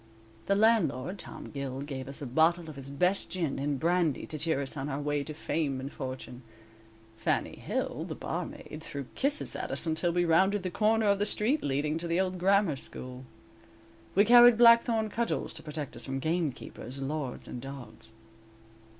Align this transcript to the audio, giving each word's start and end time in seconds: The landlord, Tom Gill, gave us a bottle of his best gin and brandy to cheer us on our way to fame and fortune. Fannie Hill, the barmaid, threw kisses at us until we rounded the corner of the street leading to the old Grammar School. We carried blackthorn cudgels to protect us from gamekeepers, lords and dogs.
The 0.47 0.55
landlord, 0.55 1.19
Tom 1.19 1.51
Gill, 1.51 1.81
gave 1.81 2.07
us 2.07 2.23
a 2.23 2.25
bottle 2.25 2.71
of 2.71 2.75
his 2.75 2.89
best 2.89 3.29
gin 3.29 3.59
and 3.59 3.79
brandy 3.79 4.25
to 4.25 4.39
cheer 4.39 4.59
us 4.59 4.75
on 4.75 4.89
our 4.89 4.99
way 4.99 5.23
to 5.23 5.31
fame 5.35 5.79
and 5.79 5.93
fortune. 5.93 6.41
Fannie 7.17 7.59
Hill, 7.59 8.05
the 8.05 8.15
barmaid, 8.15 8.81
threw 8.81 9.03
kisses 9.13 9.55
at 9.55 9.69
us 9.69 9.85
until 9.85 10.11
we 10.11 10.25
rounded 10.25 10.63
the 10.63 10.71
corner 10.71 11.05
of 11.05 11.19
the 11.19 11.27
street 11.27 11.61
leading 11.61 11.99
to 11.99 12.07
the 12.07 12.19
old 12.19 12.39
Grammar 12.39 12.77
School. 12.77 13.25
We 14.15 14.25
carried 14.25 14.57
blackthorn 14.57 15.09
cudgels 15.09 15.53
to 15.53 15.61
protect 15.61 15.95
us 15.95 16.03
from 16.05 16.17
gamekeepers, 16.17 16.99
lords 16.99 17.47
and 17.47 17.61
dogs. 17.61 18.11